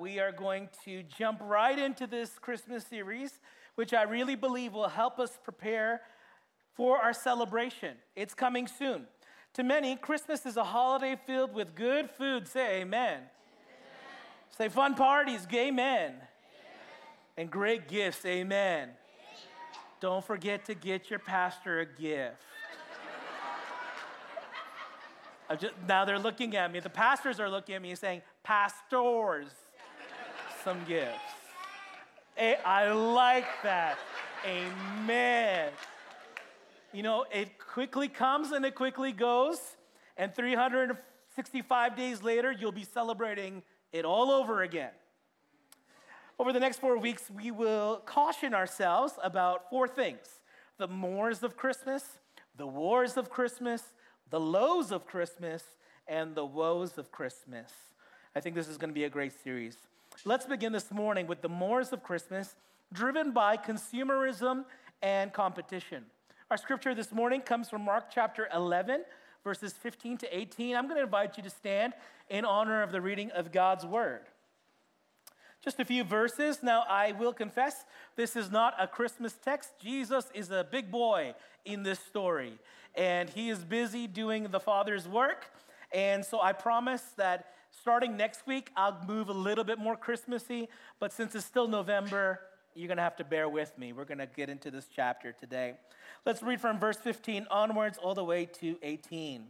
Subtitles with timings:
[0.00, 3.38] we are going to jump right into this Christmas series,
[3.74, 6.02] which I really believe will help us prepare
[6.74, 7.96] for our celebration.
[8.16, 9.06] It's coming soon.
[9.54, 12.48] To many, Christmas is a holiday filled with good food.
[12.48, 13.14] Say amen.
[13.14, 13.28] amen.
[14.56, 16.10] Say fun parties, gay men.
[16.10, 16.22] Amen.
[17.36, 18.24] And great gifts.
[18.26, 18.82] Amen.
[18.82, 18.94] amen.
[20.00, 22.36] Don't forget to get your pastor a gift.
[25.60, 26.80] Just, now they're looking at me.
[26.80, 29.50] The pastors are looking at me saying, Pastors,
[30.64, 31.18] some gifts.
[32.38, 33.98] I like that.
[34.46, 35.70] Amen.
[36.92, 39.58] You know, it quickly comes and it quickly goes.
[40.16, 44.92] And 365 days later, you'll be celebrating it all over again.
[46.38, 50.40] Over the next four weeks, we will caution ourselves about four things
[50.78, 52.18] the mores of Christmas,
[52.56, 53.92] the wars of Christmas,
[54.30, 55.62] the lows of Christmas,
[56.08, 57.70] and the woes of Christmas.
[58.34, 59.76] I think this is going to be a great series.
[60.22, 62.54] Let's begin this morning with the mores of Christmas,
[62.92, 64.64] driven by consumerism
[65.02, 66.04] and competition.
[66.50, 69.04] Our scripture this morning comes from Mark chapter 11,
[69.42, 70.76] verses 15 to 18.
[70.76, 71.92] I'm going to invite you to stand
[72.30, 74.20] in honor of the reading of God's word.
[75.62, 76.62] Just a few verses.
[76.62, 77.84] Now, I will confess,
[78.16, 79.72] this is not a Christmas text.
[79.82, 81.34] Jesus is a big boy
[81.66, 82.58] in this story
[82.94, 85.50] and he is busy doing the Father's work.
[85.92, 87.46] And so I promise that
[87.80, 90.68] starting next week, I'll move a little bit more Christmassy.
[90.98, 92.40] But since it's still November,
[92.74, 93.92] you're going to have to bear with me.
[93.92, 95.74] We're going to get into this chapter today.
[96.26, 99.46] Let's read from verse 15 onwards all the way to 18.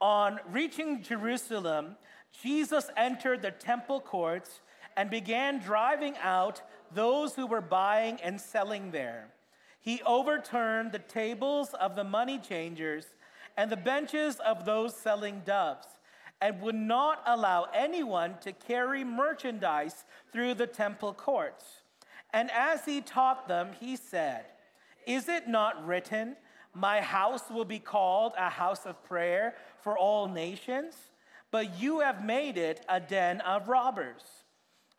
[0.00, 1.96] On reaching Jerusalem,
[2.42, 4.60] Jesus entered the temple courts
[4.96, 6.62] and began driving out
[6.94, 9.28] those who were buying and selling there
[9.88, 13.06] he overturned the tables of the money changers
[13.56, 15.86] and the benches of those selling doves,
[16.40, 21.64] and would not allow anyone to carry merchandise through the temple courts.
[22.32, 24.44] And as he taught them, he said,
[25.06, 26.36] Is it not written,
[26.74, 30.94] My house will be called a house of prayer for all nations?
[31.50, 34.22] But you have made it a den of robbers.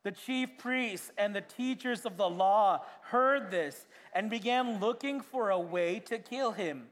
[0.03, 5.49] The chief priests and the teachers of the law heard this and began looking for
[5.49, 6.87] a way to kill him.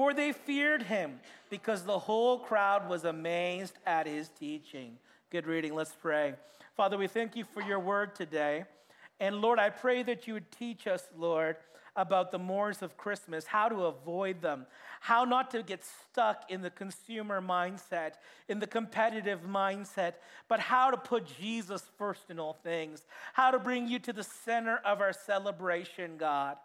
[0.00, 4.96] For they feared him because the whole crowd was amazed at his teaching.
[5.28, 5.74] Good reading.
[5.74, 6.36] Let's pray.
[6.74, 8.64] Father, we thank you for your word today.
[9.20, 11.56] And Lord, I pray that you would teach us, Lord,
[11.96, 14.64] about the mores of Christmas, how to avoid them,
[15.00, 18.12] how not to get stuck in the consumer mindset,
[18.48, 20.14] in the competitive mindset,
[20.48, 23.02] but how to put Jesus first in all things,
[23.34, 26.56] how to bring you to the center of our celebration, God.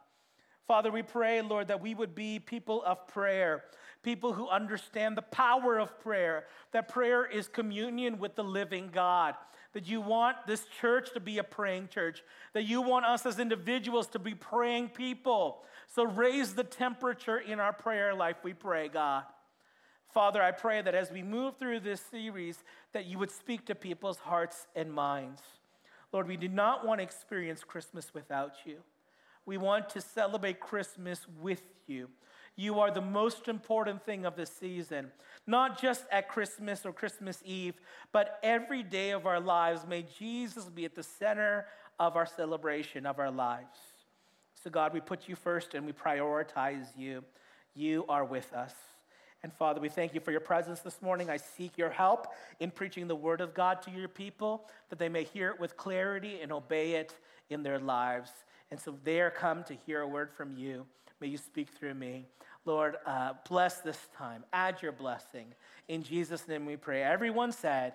[0.67, 3.63] Father, we pray, Lord, that we would be people of prayer,
[4.01, 9.35] people who understand the power of prayer, that prayer is communion with the living God,
[9.73, 13.39] that you want this church to be a praying church, that you want us as
[13.39, 15.63] individuals to be praying people.
[15.93, 19.23] So raise the temperature in our prayer life, we pray, God.
[20.15, 23.75] Father, I pray that as we move through this series, that you would speak to
[23.75, 25.41] people's hearts and minds.
[26.11, 28.77] Lord, we do not want to experience Christmas without you.
[29.45, 32.09] We want to celebrate Christmas with you.
[32.55, 35.11] You are the most important thing of the season,
[35.45, 37.75] not just at Christmas or Christmas Eve,
[38.13, 39.85] but every day of our lives.
[39.87, 41.65] May Jesus be at the center
[41.99, 43.77] of our celebration of our lives.
[44.63, 47.23] So, God, we put you first and we prioritize you.
[47.75, 48.73] You are with us.
[49.43, 51.29] And Father, we thank you for your presence this morning.
[51.29, 55.09] I seek your help in preaching the word of God to your people, that they
[55.09, 57.13] may hear it with clarity and obey it
[57.49, 58.31] in their lives.
[58.75, 60.85] And so they are come to hear a word from you.
[61.21, 62.25] May you speak through me.
[62.65, 64.43] Lord, uh, bless this time.
[64.51, 65.45] Add your blessing.
[65.87, 67.01] In Jesus' name we pray.
[67.01, 67.93] Everyone said,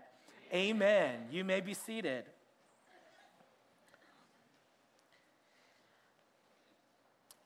[0.55, 1.17] Amen.
[1.17, 1.21] Amen.
[1.31, 2.25] You may be seated.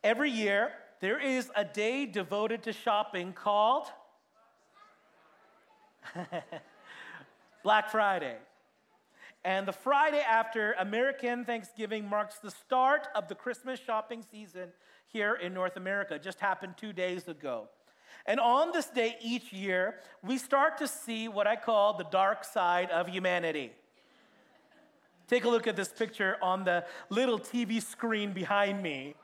[0.05, 3.89] Every year, there is a day devoted to shopping called
[7.65, 8.37] Black Friday.
[9.45, 14.71] And the Friday after American Thanksgiving marks the start of the Christmas shopping season
[15.07, 16.15] here in North America.
[16.15, 17.69] It just happened two days ago.
[18.25, 22.43] And on this day each year, we start to see what I call the dark
[22.43, 23.73] side of humanity.
[25.29, 29.15] Take a look at this picture on the little TV screen behind me.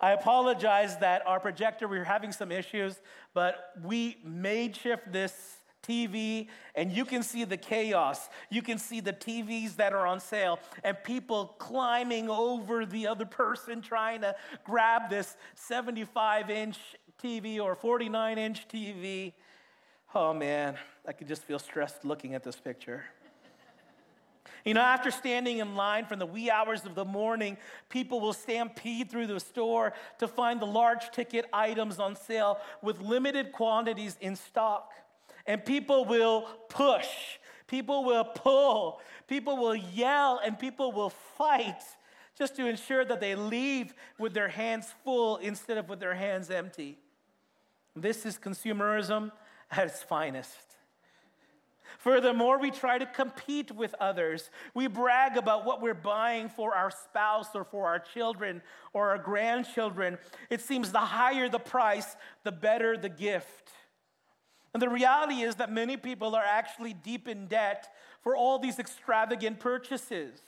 [0.00, 3.00] I apologize that our projector, we were having some issues,
[3.34, 5.57] but we made shift this
[5.88, 8.28] TV, and you can see the chaos.
[8.50, 13.24] You can see the TVs that are on sale, and people climbing over the other
[13.24, 16.78] person trying to grab this 75 inch
[17.22, 19.32] TV or 49 inch TV.
[20.14, 20.76] Oh man,
[21.06, 23.04] I could just feel stressed looking at this picture.
[24.64, 27.56] You know, after standing in line from the wee hours of the morning,
[27.88, 33.00] people will stampede through the store to find the large ticket items on sale with
[33.00, 34.92] limited quantities in stock.
[35.48, 37.08] And people will push,
[37.66, 41.82] people will pull, people will yell, and people will fight
[42.36, 46.50] just to ensure that they leave with their hands full instead of with their hands
[46.50, 46.98] empty.
[47.96, 49.32] This is consumerism
[49.70, 50.76] at its finest.
[51.98, 54.50] Furthermore, we try to compete with others.
[54.74, 58.60] We brag about what we're buying for our spouse or for our children
[58.92, 60.18] or our grandchildren.
[60.50, 63.72] It seems the higher the price, the better the gift.
[64.74, 67.88] And the reality is that many people are actually deep in debt
[68.22, 70.40] for all these extravagant purchases.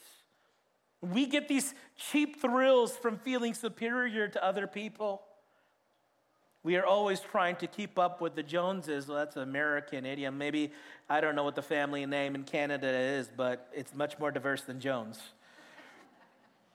[1.01, 5.23] We get these cheap thrills from feeling superior to other people.
[6.63, 9.07] We are always trying to keep up with the Joneses.
[9.07, 10.37] Well, that's an American idiom.
[10.37, 10.71] Maybe,
[11.09, 14.61] I don't know what the family name in Canada is, but it's much more diverse
[14.61, 15.19] than Jones.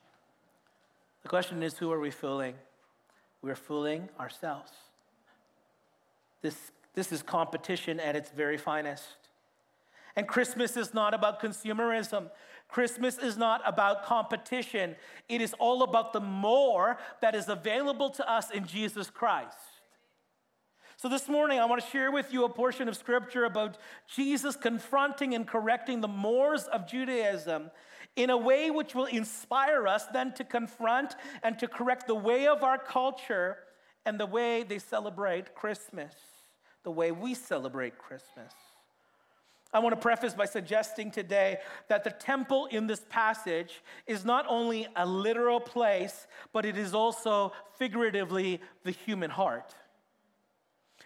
[1.22, 2.54] the question is who are we fooling?
[3.42, 4.72] We're fooling ourselves.
[6.42, 9.04] This, this is competition at its very finest.
[10.16, 12.30] And Christmas is not about consumerism.
[12.68, 14.96] Christmas is not about competition.
[15.28, 19.56] It is all about the more that is available to us in Jesus Christ.
[20.96, 23.76] So, this morning, I want to share with you a portion of scripture about
[24.08, 27.70] Jesus confronting and correcting the mores of Judaism
[28.16, 32.46] in a way which will inspire us then to confront and to correct the way
[32.46, 33.58] of our culture
[34.06, 36.14] and the way they celebrate Christmas,
[36.86, 38.52] the way we celebrate Christmas.
[39.72, 44.46] I want to preface by suggesting today that the temple in this passage is not
[44.48, 49.74] only a literal place, but it is also figuratively the human heart.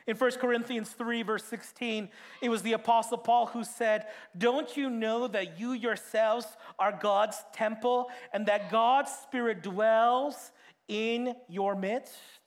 [0.06, 2.10] In 1 Corinthians 3, verse 16,
[2.42, 4.06] it was the Apostle Paul who said,
[4.36, 6.46] Don't you know that you yourselves
[6.78, 10.52] are God's temple and that God's Spirit dwells
[10.88, 12.39] in your midst?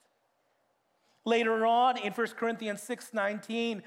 [1.25, 3.83] Later on in 1 Corinthians 6 19,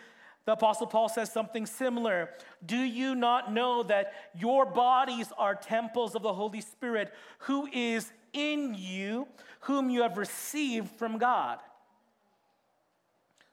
[0.47, 2.31] the Apostle Paul says something similar.
[2.65, 8.13] Do you not know that your bodies are temples of the Holy Spirit who is
[8.33, 9.27] in you,
[9.61, 11.59] whom you have received from God?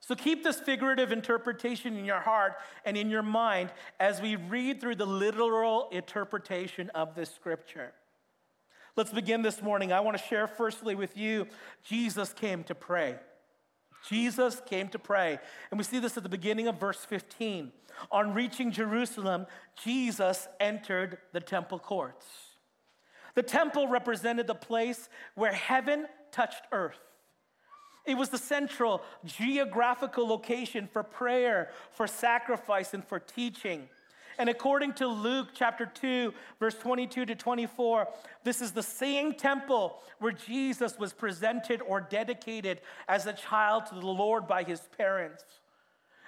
[0.01, 4.80] So keep this figurative interpretation in your heart and in your mind as we read
[4.81, 7.94] through the literal interpretation of this scripture.
[8.95, 9.91] Let's begin this morning.
[9.91, 11.47] I want to share firstly with you
[11.83, 13.15] Jesus came to pray.
[14.09, 15.39] Jesus came to pray.
[15.71, 17.71] And we see this at the beginning of verse 15.
[18.11, 19.45] On reaching Jerusalem,
[19.81, 22.25] Jesus entered the temple courts.
[23.35, 27.00] The temple represented the place where heaven touched earth.
[28.05, 33.88] It was the central geographical location for prayer, for sacrifice, and for teaching.
[34.38, 38.07] And according to Luke chapter 2, verse 22 to 24,
[38.44, 43.95] this is the same temple where Jesus was presented or dedicated as a child to
[43.95, 45.44] the Lord by his parents.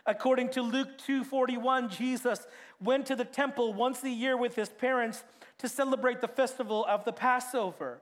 [0.06, 2.46] According to Luke 2:41, Jesus
[2.80, 5.24] went to the temple once a year with his parents
[5.58, 8.02] to celebrate the festival of the Passover.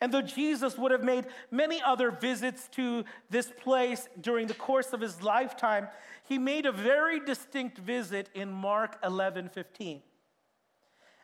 [0.00, 4.92] And though Jesus would have made many other visits to this place during the course
[4.92, 5.88] of his lifetime,
[6.28, 10.02] he made a very distinct visit in Mark 11 15.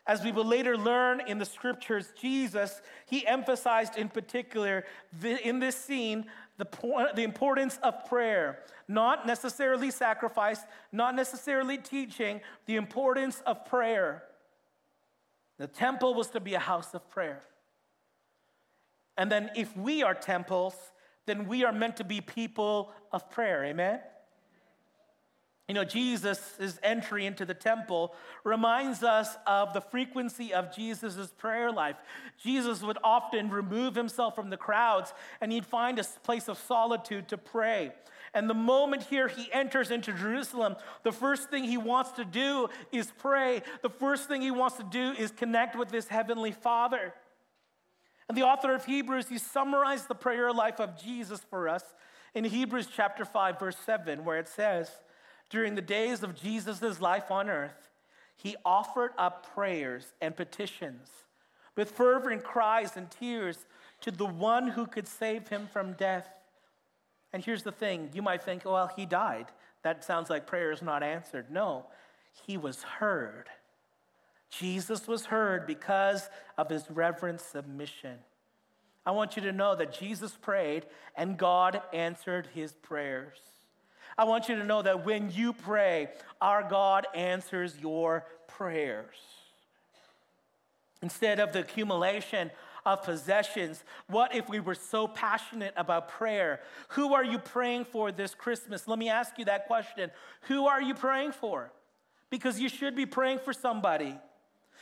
[0.05, 4.83] As we will later learn in the scriptures, Jesus, he emphasized in particular
[5.21, 6.25] the, in this scene
[6.57, 6.67] the,
[7.15, 10.59] the importance of prayer, not necessarily sacrifice,
[10.91, 14.23] not necessarily teaching, the importance of prayer.
[15.57, 17.41] The temple was to be a house of prayer.
[19.17, 20.75] And then if we are temples,
[21.25, 23.63] then we are meant to be people of prayer.
[23.65, 23.99] Amen?
[25.67, 31.71] You know, Jesus' entry into the temple reminds us of the frequency of Jesus' prayer
[31.71, 31.95] life.
[32.41, 37.29] Jesus would often remove himself from the crowds and he'd find a place of solitude
[37.29, 37.93] to pray.
[38.33, 42.67] And the moment here he enters into Jerusalem, the first thing he wants to do
[42.91, 43.61] is pray.
[43.83, 47.13] The first thing he wants to do is connect with his heavenly Father.
[48.27, 51.83] And the author of Hebrews, he summarized the prayer life of Jesus for us
[52.33, 54.89] in Hebrews chapter 5, verse 7, where it says,
[55.49, 57.89] During the days of Jesus' life on earth,
[58.35, 61.09] he offered up prayers and petitions
[61.75, 63.65] with fervent cries and tears
[64.01, 66.27] to the one who could save him from death.
[67.31, 69.47] And here's the thing you might think, well, he died.
[69.83, 71.51] That sounds like prayer is not answered.
[71.51, 71.87] No,
[72.45, 73.49] he was heard.
[74.59, 78.17] Jesus was heard because of his reverent submission.
[79.05, 83.37] I want you to know that Jesus prayed and God answered his prayers.
[84.17, 89.15] I want you to know that when you pray, our God answers your prayers.
[91.03, 92.49] instead of the accumulation
[92.85, 93.83] of possessions?
[94.07, 96.61] What if we were so passionate about prayer?
[96.89, 98.87] Who are you praying for this Christmas?
[98.87, 100.09] Let me ask you that question.
[100.43, 101.71] Who are you praying for?
[102.29, 104.17] Because you should be praying for somebody.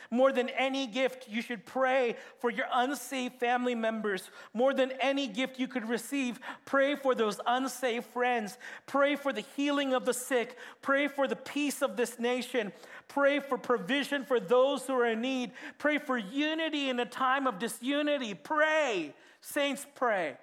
[0.09, 4.29] More than any gift, you should pray for your unsaved family members.
[4.53, 8.57] More than any gift you could receive, pray for those unsaved friends.
[8.87, 10.57] Pray for the healing of the sick.
[10.81, 12.71] Pray for the peace of this nation.
[13.07, 15.51] Pray for provision for those who are in need.
[15.77, 18.33] Pray for unity in a time of disunity.
[18.33, 19.13] Pray.
[19.41, 20.37] Saints, pray.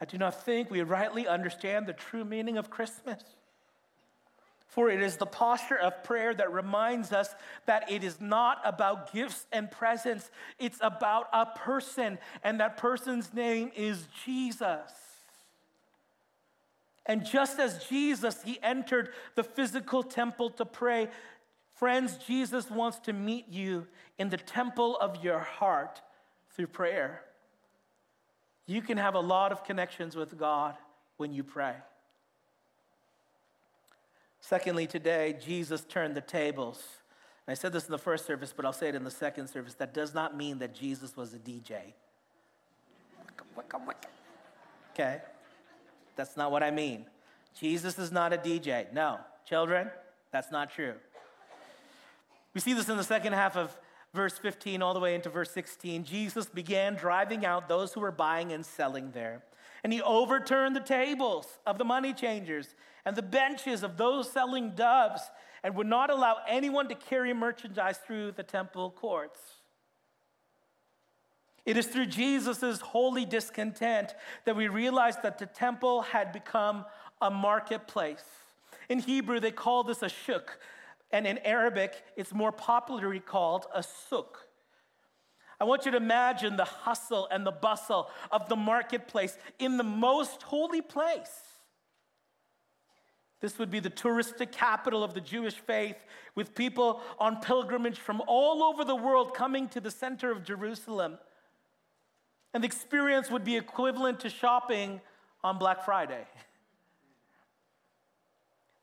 [0.00, 3.22] I do not think we rightly understand the true meaning of Christmas.
[4.66, 7.34] For it is the posture of prayer that reminds us
[7.66, 13.32] that it is not about gifts and presents, it's about a person, and that person's
[13.32, 14.92] name is Jesus.
[17.06, 21.08] And just as Jesus, he entered the physical temple to pray,
[21.74, 23.86] friends, Jesus wants to meet you
[24.18, 26.02] in the temple of your heart
[26.50, 27.22] through prayer.
[28.66, 30.74] You can have a lot of connections with God
[31.16, 31.74] when you pray.
[34.48, 36.80] Secondly, today, Jesus turned the tables.
[37.46, 39.48] And I said this in the first service, but I'll say it in the second
[39.48, 39.74] service.
[39.74, 41.94] That does not mean that Jesus was a DJ.
[44.92, 45.20] Okay?
[46.14, 47.06] That's not what I mean.
[47.58, 48.92] Jesus is not a DJ.
[48.92, 49.18] No.
[49.48, 49.90] Children,
[50.30, 50.94] that's not true.
[52.54, 53.76] We see this in the second half of
[54.14, 56.04] verse 15 all the way into verse 16.
[56.04, 59.42] Jesus began driving out those who were buying and selling there.
[59.84, 64.70] And he overturned the tables of the money changers and the benches of those selling
[64.70, 65.22] doves
[65.62, 69.40] and would not allow anyone to carry merchandise through the temple courts.
[71.64, 74.14] It is through Jesus' holy discontent
[74.44, 76.84] that we realize that the temple had become
[77.20, 78.24] a marketplace.
[78.88, 80.60] In Hebrew, they call this a shuk,
[81.10, 84.45] and in Arabic, it's more popularly called a souk.
[85.60, 89.84] I want you to imagine the hustle and the bustle of the marketplace in the
[89.84, 91.40] most holy place.
[93.40, 95.96] This would be the touristic capital of the Jewish faith,
[96.34, 101.18] with people on pilgrimage from all over the world coming to the center of Jerusalem.
[102.54, 105.00] And the experience would be equivalent to shopping
[105.44, 106.26] on Black Friday.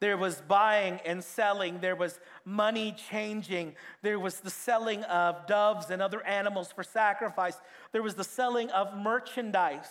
[0.03, 1.79] There was buying and selling.
[1.79, 3.77] There was money changing.
[4.01, 7.55] There was the selling of doves and other animals for sacrifice.
[7.93, 9.87] There was the selling of merchandise.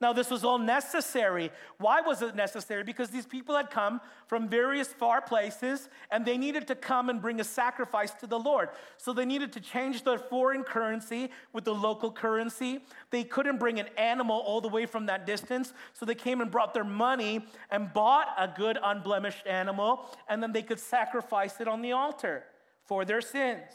[0.00, 1.50] Now, this was all necessary.
[1.76, 2.82] Why was it necessary?
[2.82, 7.20] Because these people had come from various far places and they needed to come and
[7.20, 8.70] bring a sacrifice to the Lord.
[8.96, 12.80] So they needed to change their foreign currency with the local currency.
[13.10, 15.74] They couldn't bring an animal all the way from that distance.
[15.92, 20.52] So they came and brought their money and bought a good, unblemished animal, and then
[20.52, 22.44] they could sacrifice it on the altar
[22.86, 23.70] for their sins.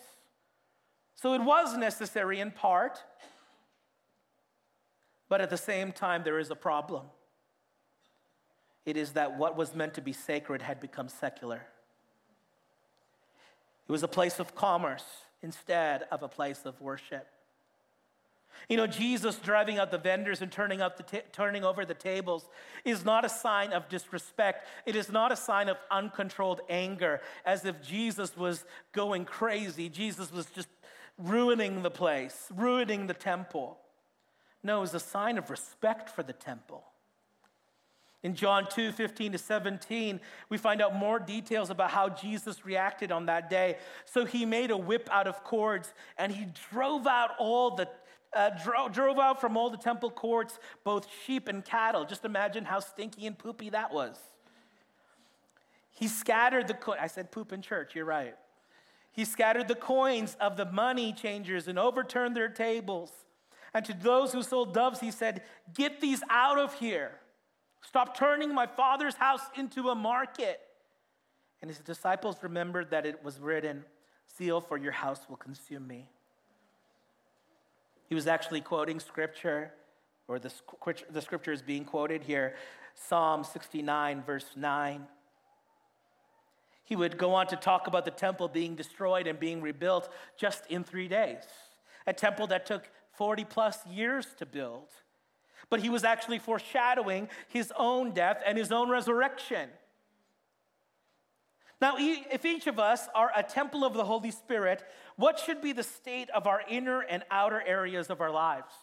[1.13, 2.99] So it was necessary in part.
[5.35, 7.07] But at the same time, there is a problem.
[8.85, 11.61] It is that what was meant to be sacred had become secular.
[13.85, 15.03] It was a place of commerce
[15.41, 17.27] instead of a place of worship.
[18.69, 22.47] You know, Jesus driving out the vendors and turning, up the turning over the tables
[22.85, 24.65] is not a sign of disrespect.
[24.85, 28.63] It is not a sign of uncontrolled anger, as if Jesus was
[28.93, 29.89] going crazy.
[29.89, 30.69] Jesus was just
[31.17, 33.79] ruining the place, ruining the temple.
[34.65, 36.83] No, it was a sign of respect for the temple.
[38.23, 40.19] In John 2 15 to 17,
[40.49, 43.77] we find out more details about how Jesus reacted on that day.
[44.05, 47.87] So he made a whip out of cords and he drove out all the
[48.35, 52.03] uh, dro- drove out from all the temple courts both sheep and cattle.
[52.03, 54.17] Just imagine how stinky and poopy that was.
[55.91, 58.35] He scattered the co- I said poop in church, you're right.
[59.11, 63.11] He scattered the coins of the money changers and overturned their tables.
[63.75, 65.41] And to those who sold doves, he said,
[65.73, 67.11] Get these out of here.
[67.81, 70.61] Stop turning my father's house into a market.
[71.61, 73.83] And his disciples remembered that it was written,
[74.37, 76.07] Zeal for your house will consume me.
[78.07, 79.73] He was actually quoting scripture,
[80.29, 80.53] or the,
[81.11, 82.55] the scripture is being quoted here
[82.93, 85.05] Psalm 69, verse 9.
[86.85, 90.65] He would go on to talk about the temple being destroyed and being rebuilt just
[90.67, 91.43] in three days.
[92.07, 94.89] A temple that took 40 plus years to build.
[95.69, 99.69] But he was actually foreshadowing his own death and his own resurrection.
[101.81, 104.83] Now, if each of us are a temple of the Holy Spirit,
[105.17, 108.73] what should be the state of our inner and outer areas of our lives?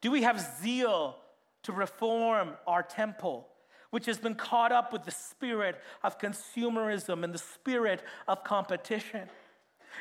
[0.00, 1.16] Do we have zeal
[1.64, 3.48] to reform our temple?
[3.92, 9.28] which has been caught up with the spirit of consumerism and the spirit of competition.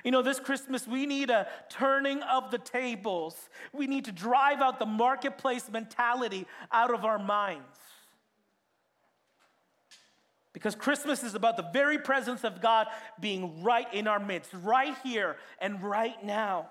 [0.03, 3.49] You know, this Christmas, we need a turning of the tables.
[3.73, 7.77] We need to drive out the marketplace mentality out of our minds.
[10.53, 12.87] Because Christmas is about the very presence of God
[13.19, 16.69] being right in our midst, right here and right now.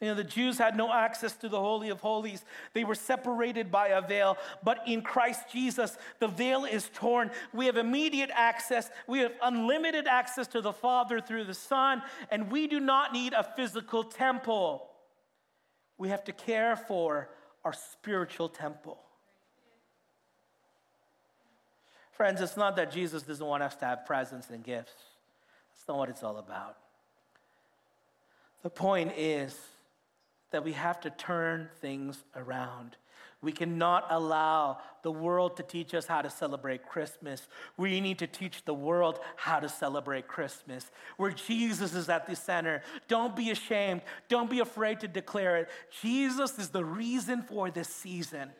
[0.00, 2.42] You know, the Jews had no access to the Holy of Holies.
[2.72, 4.38] They were separated by a veil.
[4.64, 7.30] But in Christ Jesus, the veil is torn.
[7.52, 8.90] We have immediate access.
[9.06, 13.34] We have unlimited access to the Father through the Son, and we do not need
[13.34, 14.88] a physical temple.
[15.98, 17.28] We have to care for
[17.62, 18.98] our spiritual temple.
[22.12, 24.92] Friends, it's not that Jesus doesn't want us to have presents and gifts.
[25.74, 26.78] That's not what it's all about.
[28.62, 29.58] The point is,
[30.50, 32.96] that we have to turn things around.
[33.42, 37.48] We cannot allow the world to teach us how to celebrate Christmas.
[37.78, 42.36] We need to teach the world how to celebrate Christmas, where Jesus is at the
[42.36, 42.82] center.
[43.08, 44.02] Don't be ashamed.
[44.28, 45.70] Don't be afraid to declare it.
[46.02, 48.50] Jesus is the reason for this season.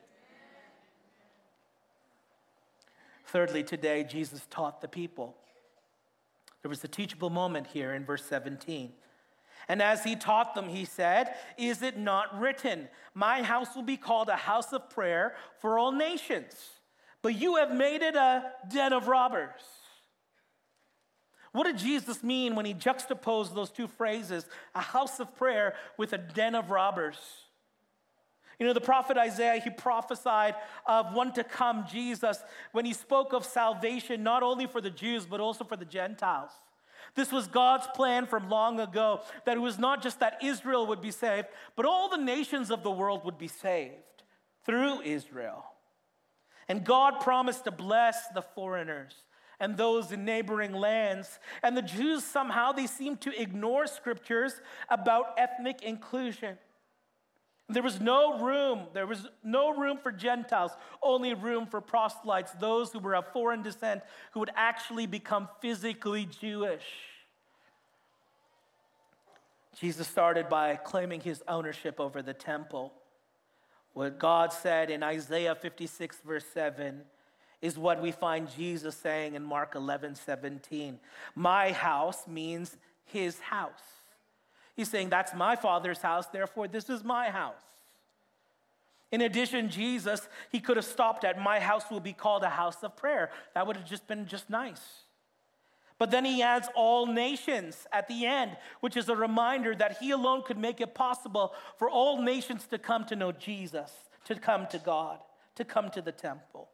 [3.26, 5.37] Thirdly, today, Jesus taught the people.
[6.62, 8.92] There was a teachable moment here in verse 17.
[9.71, 13.97] And as he taught them, he said, Is it not written, My house will be
[13.97, 16.53] called a house of prayer for all nations,
[17.23, 19.61] but you have made it a den of robbers?
[21.53, 26.15] What did Jesus mean when he juxtaposed those two phrases, a house of prayer with
[26.15, 27.19] a den of robbers?
[28.59, 33.33] You know, the prophet Isaiah, he prophesied of one to come, Jesus, when he spoke
[33.33, 36.50] of salvation, not only for the Jews, but also for the Gentiles.
[37.14, 41.00] This was God's plan from long ago that it was not just that Israel would
[41.00, 44.23] be saved, but all the nations of the world would be saved
[44.64, 45.64] through Israel.
[46.69, 49.14] And God promised to bless the foreigners
[49.59, 51.38] and those in neighboring lands.
[51.62, 56.58] And the Jews somehow they seem to ignore scriptures about ethnic inclusion.
[57.73, 62.93] There was no room, there was no room for Gentiles, only room for proselytes, those
[62.93, 64.02] who were of foreign descent
[64.33, 66.85] who would actually become physically Jewish.
[69.78, 72.93] Jesus started by claiming his ownership over the temple.
[73.93, 77.02] What God said in Isaiah 56, verse 7,
[77.63, 80.99] is what we find Jesus saying in Mark 11, 17.
[81.35, 84.00] My house means his house.
[84.80, 87.60] He's saying, That's my father's house, therefore, this is my house.
[89.12, 92.82] In addition, Jesus, he could have stopped at, My house will be called a house
[92.82, 93.30] of prayer.
[93.52, 94.80] That would have just been just nice.
[95.99, 100.12] But then he adds all nations at the end, which is a reminder that he
[100.12, 103.93] alone could make it possible for all nations to come to know Jesus,
[104.25, 105.19] to come to God,
[105.56, 106.71] to come to the temple.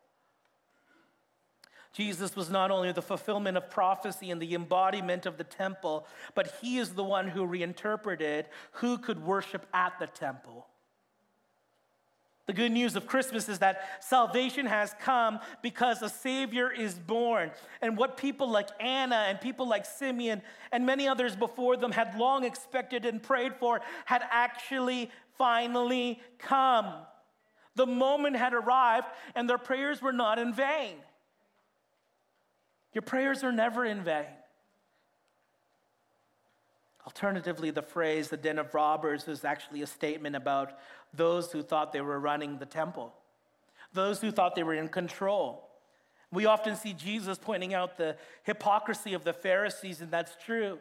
[1.96, 6.52] Jesus was not only the fulfillment of prophecy and the embodiment of the temple, but
[6.60, 10.66] he is the one who reinterpreted who could worship at the temple.
[12.44, 17.50] The good news of Christmas is that salvation has come because a Savior is born.
[17.80, 22.18] And what people like Anna and people like Simeon and many others before them had
[22.18, 26.92] long expected and prayed for had actually finally come.
[27.74, 30.96] The moment had arrived, and their prayers were not in vain.
[32.96, 34.24] Your prayers are never in vain.
[37.04, 40.78] Alternatively, the phrase the den of robbers is actually a statement about
[41.12, 43.12] those who thought they were running the temple,
[43.92, 45.68] those who thought they were in control.
[46.32, 50.78] We often see Jesus pointing out the hypocrisy of the Pharisees, and that's true.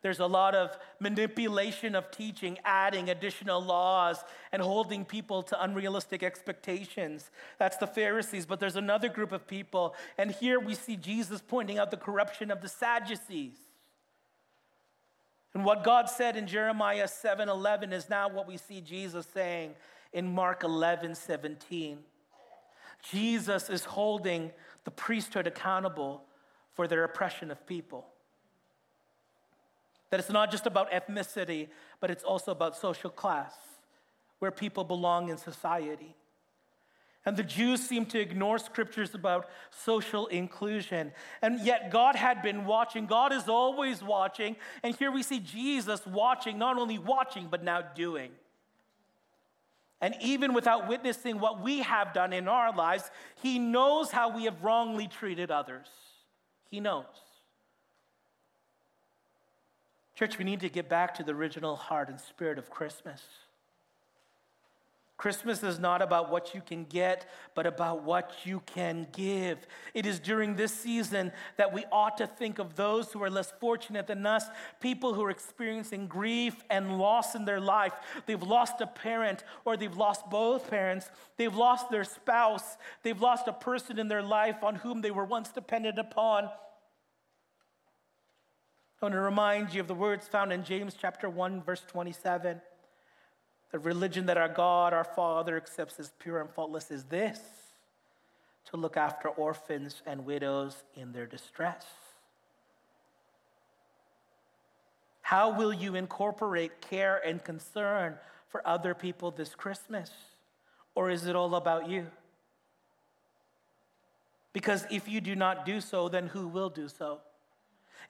[0.00, 6.22] There's a lot of manipulation of teaching, adding additional laws and holding people to unrealistic
[6.22, 7.30] expectations.
[7.58, 11.78] That's the Pharisees, but there's another group of people, and here we see Jesus pointing
[11.78, 13.58] out the corruption of the Sadducees.
[15.54, 19.74] And what God said in Jeremiah 7:11 is now what we see Jesus saying
[20.12, 22.04] in Mark 11:17.
[23.02, 24.52] Jesus is holding
[24.84, 26.24] the priesthood accountable
[26.72, 28.06] for their oppression of people.
[30.10, 31.68] That it's not just about ethnicity,
[32.00, 33.52] but it's also about social class,
[34.38, 36.16] where people belong in society.
[37.26, 41.12] And the Jews seem to ignore scriptures about social inclusion.
[41.42, 43.04] And yet, God had been watching.
[43.04, 44.56] God is always watching.
[44.82, 48.30] And here we see Jesus watching, not only watching, but now doing.
[50.00, 53.10] And even without witnessing what we have done in our lives,
[53.42, 55.88] He knows how we have wrongly treated others.
[56.70, 57.04] He knows.
[60.18, 63.22] Church, we need to get back to the original heart and spirit of Christmas.
[65.16, 69.64] Christmas is not about what you can get, but about what you can give.
[69.94, 73.52] It is during this season that we ought to think of those who are less
[73.60, 74.46] fortunate than us,
[74.80, 77.92] people who are experiencing grief and loss in their life.
[78.26, 81.08] They've lost a parent or they've lost both parents.
[81.36, 82.76] They've lost their spouse.
[83.04, 86.48] They've lost a person in their life on whom they were once dependent upon.
[89.00, 92.60] I want to remind you of the words found in James chapter 1 verse 27.
[93.70, 97.38] The religion that our God, our Father, accepts as pure and faultless is this
[98.70, 101.86] to look after orphans and widows in their distress.
[105.22, 108.16] How will you incorporate care and concern
[108.48, 110.10] for other people this Christmas?
[110.96, 112.08] Or is it all about you?
[114.52, 117.20] Because if you do not do so, then who will do so?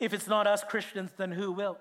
[0.00, 1.78] If it's not us Christians, then who will?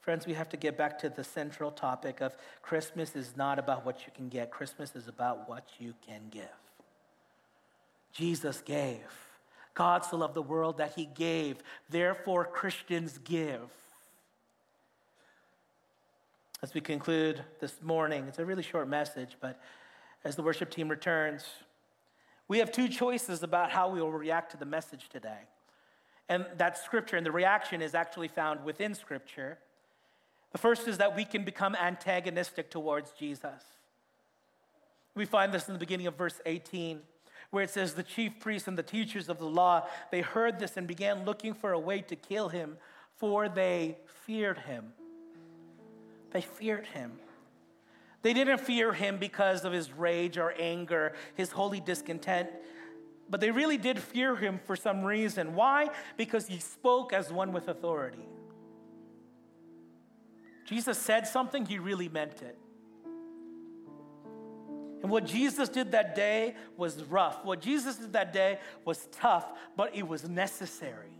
[0.00, 3.86] Friends, we have to get back to the central topic of Christmas is not about
[3.86, 6.42] what you can get, Christmas is about what you can give.
[8.12, 8.98] Jesus gave.
[9.74, 11.58] God so loved the world that he gave.
[11.88, 13.70] Therefore, Christians give.
[16.62, 19.60] As we conclude this morning, it's a really short message, but
[20.24, 21.44] as the worship team returns,
[22.48, 25.48] we have two choices about how we will react to the message today.
[26.28, 29.58] And that scripture, and the reaction is actually found within scripture.
[30.52, 33.62] The first is that we can become antagonistic towards Jesus.
[35.14, 37.00] We find this in the beginning of verse 18,
[37.50, 40.76] where it says, The chief priests and the teachers of the law, they heard this
[40.76, 42.76] and began looking for a way to kill him,
[43.16, 44.92] for they feared him.
[46.30, 47.12] They feared him.
[48.22, 52.48] They didn't fear him because of his rage or anger, his holy discontent,
[53.28, 55.54] but they really did fear him for some reason.
[55.54, 55.90] Why?
[56.16, 58.28] Because he spoke as one with authority.
[60.66, 62.58] Jesus said something, he really meant it.
[65.02, 67.44] And what Jesus did that day was rough.
[67.44, 71.10] What Jesus did that day was tough, but it was necessary.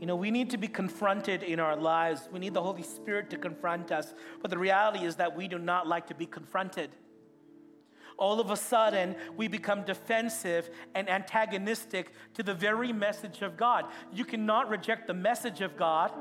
[0.00, 2.28] You know, we need to be confronted in our lives.
[2.30, 4.14] We need the Holy Spirit to confront us.
[4.42, 6.90] But the reality is that we do not like to be confronted
[8.18, 13.86] all of a sudden we become defensive and antagonistic to the very message of God.
[14.12, 16.12] You cannot reject the message of God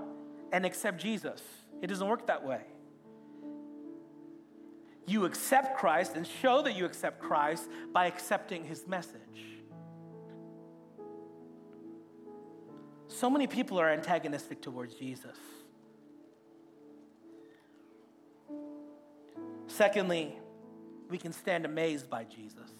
[0.52, 1.42] and accept Jesus,
[1.82, 2.62] it doesn't work that way.
[5.08, 9.55] You accept Christ and show that you accept Christ by accepting his message.
[13.16, 15.38] So many people are antagonistic towards Jesus.
[19.68, 20.38] Secondly,
[21.10, 22.72] we can stand amazed by Jesus.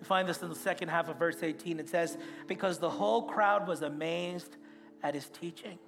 [0.00, 1.78] We find this in the second half of verse 18.
[1.78, 4.56] It says, Because the whole crowd was amazed
[5.02, 5.78] at his teaching.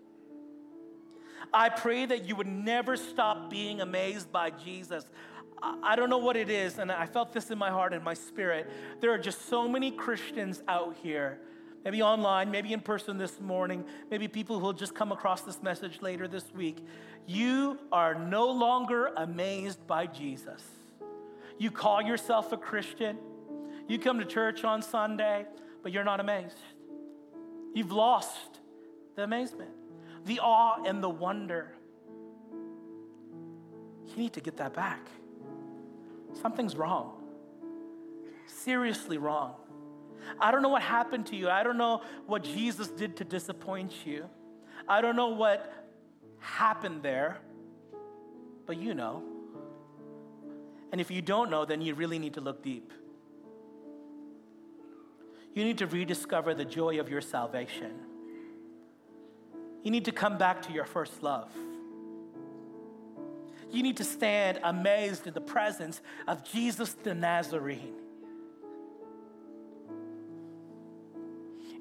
[1.52, 5.04] I pray that you would never stop being amazed by Jesus.
[5.62, 8.14] I don't know what it is, and I felt this in my heart and my
[8.14, 8.70] spirit.
[9.00, 11.40] There are just so many Christians out here,
[11.84, 15.62] maybe online, maybe in person this morning, maybe people who will just come across this
[15.62, 16.78] message later this week.
[17.26, 20.62] You are no longer amazed by Jesus.
[21.58, 23.18] You call yourself a Christian.
[23.86, 25.46] You come to church on Sunday,
[25.82, 26.56] but you're not amazed.
[27.74, 28.60] You've lost
[29.16, 29.70] the amazement,
[30.24, 31.74] the awe, and the wonder.
[34.06, 35.08] You need to get that back.
[36.40, 37.22] Something's wrong.
[38.46, 39.54] Seriously wrong.
[40.40, 41.48] I don't know what happened to you.
[41.48, 44.28] I don't know what Jesus did to disappoint you.
[44.88, 45.72] I don't know what
[46.38, 47.38] happened there,
[48.66, 49.22] but you know.
[50.92, 52.92] And if you don't know, then you really need to look deep.
[55.54, 57.92] You need to rediscover the joy of your salvation.
[59.82, 61.50] You need to come back to your first love.
[63.70, 67.94] You need to stand amazed in the presence of Jesus the Nazarene.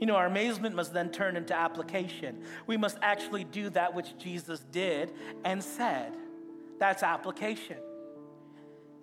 [0.03, 2.43] You know, our amazement must then turn into application.
[2.67, 5.13] We must actually do that which Jesus did
[5.45, 6.17] and said.
[6.77, 7.77] That's application.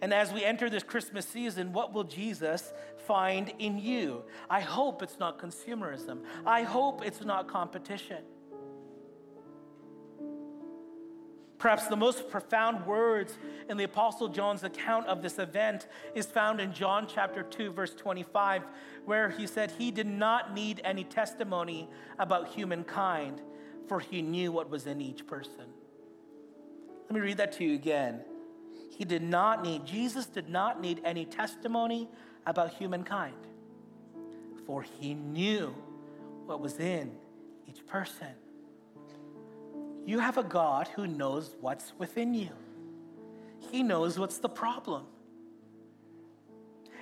[0.03, 2.75] And as we enter this Christmas season, what will Jesus
[3.07, 4.25] find in you?
[4.51, 6.19] I hope it's not consumerism.
[6.45, 8.23] I hope it's not competition.
[11.61, 13.37] Perhaps the most profound words
[13.69, 17.95] in the Apostle John's account of this event is found in John chapter 2, verse
[17.95, 18.63] 25,
[19.05, 21.87] where he said, He did not need any testimony
[22.19, 23.43] about humankind,
[23.89, 25.67] for he knew what was in each person.
[27.05, 28.23] Let me read that to you again.
[28.97, 32.09] He did not need, Jesus did not need any testimony
[32.47, 33.37] about humankind,
[34.65, 35.75] for he knew
[36.47, 37.13] what was in
[37.67, 38.40] each person.
[40.07, 42.51] You have a God who knows what's within you,
[43.71, 45.07] He knows what's the problem.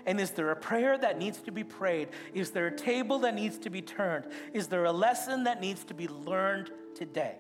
[0.07, 2.09] And is there a prayer that needs to be prayed?
[2.33, 4.25] Is there a table that needs to be turned?
[4.55, 7.35] Is there a lesson that needs to be learned today?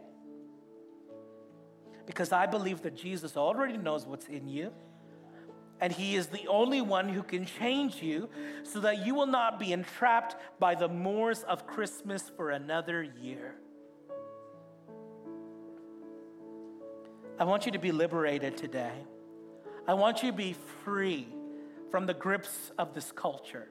[2.04, 4.72] Because I believe that Jesus already knows what's in you.
[5.80, 8.28] And he is the only one who can change you
[8.64, 13.54] so that you will not be entrapped by the mores of Christmas for another year.
[17.38, 19.04] I want you to be liberated today.
[19.86, 21.28] I want you to be free
[21.90, 23.68] from the grips of this culture.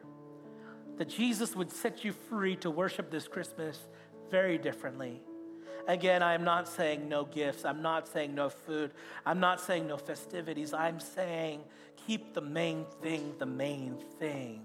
[0.97, 3.87] That Jesus would set you free to worship this Christmas
[4.31, 5.21] very differently.
[5.87, 7.65] Again, I am not saying no gifts.
[7.65, 8.91] I'm not saying no food.
[9.25, 10.73] I'm not saying no festivities.
[10.73, 11.61] I'm saying
[12.07, 14.61] keep the main thing the main thing.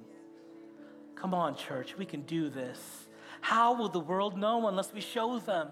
[1.17, 3.09] Come on, church, we can do this.
[3.41, 5.69] How will the world know unless we show them?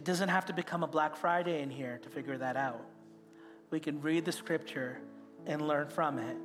[0.00, 2.86] It doesn't have to become a Black Friday in here to figure that out.
[3.70, 4.98] We can read the scripture
[5.44, 6.38] and learn from it.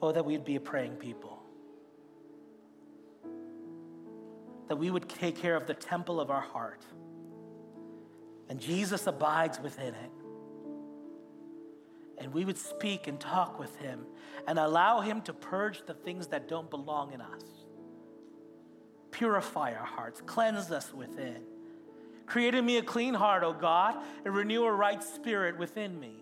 [0.00, 1.42] Oh, that we'd be a praying people.
[4.68, 6.86] That we would take care of the temple of our heart.
[8.48, 10.12] And Jesus abides within it.
[12.16, 14.06] And we would speak and talk with him
[14.46, 17.57] and allow him to purge the things that don't belong in us.
[19.18, 21.42] Purify our hearts, cleanse us within.
[22.26, 26.12] Create in me a clean heart, O God, and renew a right spirit within me.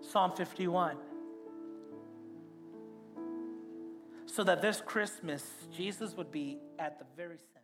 [0.00, 0.96] Psalm 51.
[4.26, 7.63] So that this Christmas, Jesus would be at the very center.